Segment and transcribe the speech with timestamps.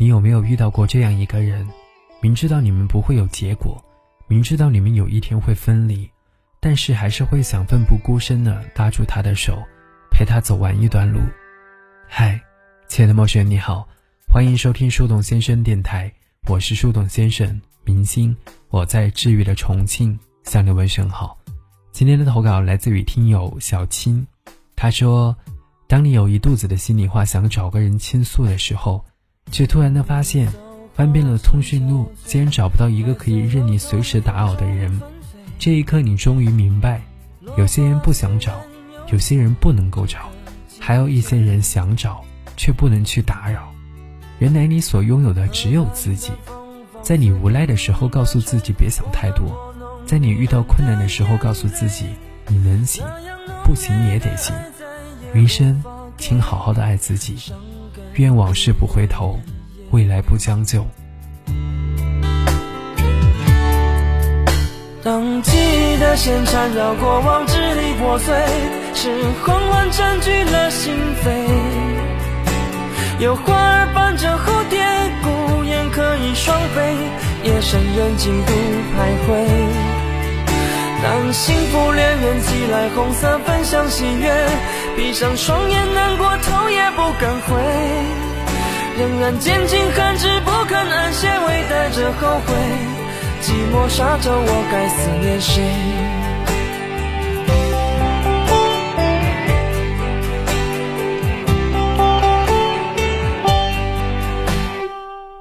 [0.00, 1.68] 你有没有遇到过这样一个人？
[2.22, 3.78] 明知道你们不会有结果，
[4.28, 6.10] 明知道你们有一天会分离，
[6.58, 9.62] 但是还是会想奋不顾身的拉住他的手，
[10.10, 11.20] 陪他走完一段路。
[12.08, 12.40] 嗨，
[12.88, 13.86] 亲爱的陌生人，你好，
[14.26, 16.10] 欢迎收听树洞先生电台，
[16.48, 18.34] 我是树洞先生明星，
[18.70, 21.38] 我在治愈的重庆向你问声好。
[21.92, 24.26] 今天的投稿来自于听友小青，
[24.74, 25.36] 他说
[25.86, 29.04] ：“当你有一肚子的心里话想找个人倾诉的时候，
[29.50, 30.48] 却突然的发现，
[30.94, 35.00] 翻遍了通讯录，竟然找不到一个可以任你随时打扰的人。
[35.58, 37.02] 这一刻，你终于明白，
[37.56, 38.60] 有些人不想找，
[39.12, 40.30] 有些人不能够找，
[40.78, 42.24] 还有一些人想找
[42.56, 43.70] 却不能去打扰。
[44.38, 46.30] 原来你所拥有的只有自己。
[47.02, 49.66] 在你无奈的时候，告诉自己别想太多。”
[50.06, 52.06] 在你遇到困难的时候，告诉自己
[52.48, 53.04] 你能行，
[53.64, 54.56] 不行也得行。
[55.34, 55.80] 余生，
[56.18, 57.36] 请好好的爱自己。
[58.20, 59.40] 愿往事不回头，
[59.92, 60.86] 未来不将就。
[65.02, 68.36] 当记忆的线缠绕过往，支离破碎，
[68.92, 69.10] 是
[69.42, 70.92] 慌乱占据了心
[71.24, 71.30] 扉。
[73.20, 74.84] 有花儿伴着蝴蝶，
[75.22, 76.94] 孤雁可以双飞，
[77.44, 79.30] 夜深人静独徘徊。
[81.02, 84.30] 当幸福恋人寄来红色分享喜悦，
[84.94, 87.56] 闭上双眼难过头也不敢回，
[89.00, 92.52] 仍然坚尽寒枝不肯安歇，微带着后悔，
[93.40, 95.62] 寂寞沙洲我该思念谁？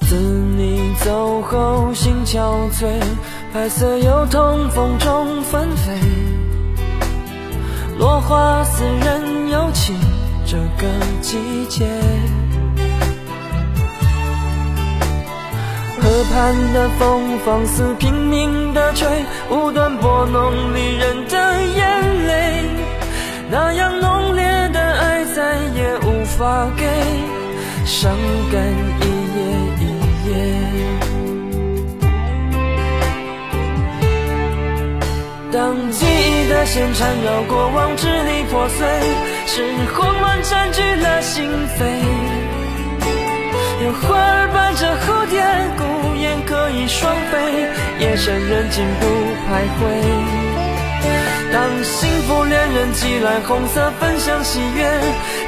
[0.00, 2.88] 自你走后心憔悴。
[3.52, 5.92] 白色油桐风中纷飞，
[8.00, 9.96] 落花似人有情
[10.44, 10.88] 这个
[11.20, 11.86] 季节。
[16.14, 19.08] 河畔的风放肆拼命的吹，
[19.50, 22.62] 无端拨弄离人的眼泪。
[23.50, 26.86] 那样浓烈的爱再也无法给，
[27.84, 28.12] 伤
[28.52, 28.62] 感
[29.00, 29.04] 一
[29.34, 29.42] 夜
[29.80, 29.82] 一
[30.28, 30.30] 夜。
[35.50, 38.86] 当记忆的线缠绕过往，支离破碎，
[39.48, 39.64] 是
[39.96, 41.84] 慌乱占据了心扉。
[43.84, 43.92] 有
[46.94, 47.66] 双飞，
[47.98, 49.06] 夜深人静不
[49.46, 49.82] 徘徊。
[51.52, 54.88] 当幸福恋人寄来红色分享喜悦，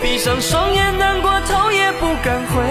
[0.00, 2.62] 闭上双眼难过头也不敢回，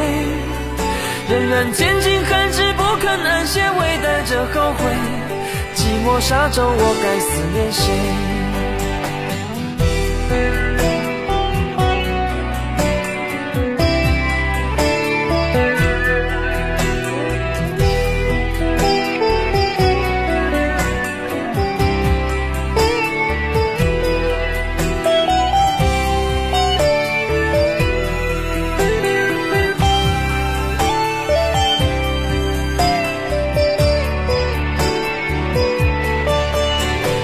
[1.30, 4.86] 仍然坚尽寒枝不肯安歇，微带着后悔。
[5.76, 8.41] 寂寞沙洲，我该思念谁？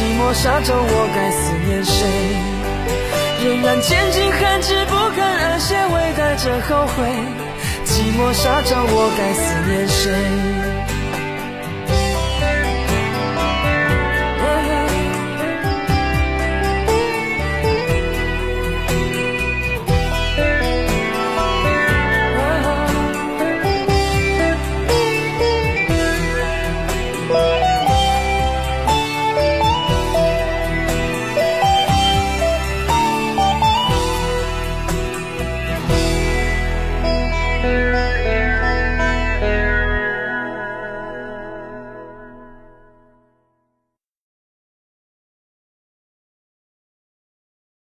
[0.00, 2.08] 寂寞沙洲，我该思念谁？
[3.44, 7.04] 仍然拣尽寒枝不肯安歇，微带着后悔。
[7.84, 10.10] 寂寞沙洲，我该思念谁？